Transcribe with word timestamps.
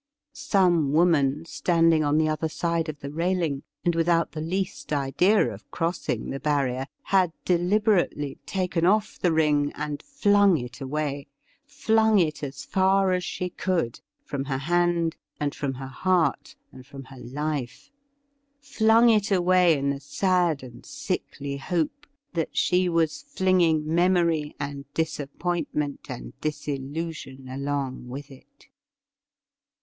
Some 0.33 0.93
woman, 0.93 1.45
standing 1.45 2.03
on 2.03 2.17
the 2.17 2.27
other 2.27 2.49
side 2.49 2.89
of 2.89 3.01
the 3.01 3.11
railing, 3.11 3.61
and 3.85 3.93
without 3.93 4.31
the 4.31 4.41
least 4.41 4.91
idea 4.91 5.53
of 5.53 5.69
crossing 5.69 6.31
the 6.31 6.39
barrier, 6.39 6.87
had 7.03 7.31
deliberately 7.45 8.39
taken 8.47 8.83
off 8.83 9.19
the 9.19 9.31
ring 9.31 9.71
and 9.75 10.01
flung 10.01 10.57
it 10.57 10.81
away— 10.81 11.27
flung 11.67 12.17
it 12.17 12.41
as 12.41 12.65
far 12.65 13.11
as 13.11 13.23
she 13.23 13.51
could, 13.51 13.99
from 14.25 14.45
her 14.45 14.57
hand, 14.57 15.17
and 15.39 15.53
from 15.53 15.75
her 15.75 15.85
heart, 15.85 16.55
and 16.71 16.87
from 16.87 17.03
her 17.03 17.19
life— 17.19 17.91
^flung 18.63 19.15
it 19.15 19.29
away 19.31 19.77
in 19.77 19.91
the 19.91 19.99
sad 19.99 20.63
and 20.63 20.83
sickly 20.83 21.57
hope 21.57 22.07
that 22.33 22.57
she 22.57 22.89
was 22.89 23.21
flinging 23.21 23.85
memory, 23.85 24.55
and 24.59 24.91
dis 24.95 25.19
appointment, 25.19 26.07
and 26.09 26.33
disillusion 26.41 27.47
along 27.47 28.07
with 28.07 28.31
it. 28.31 28.67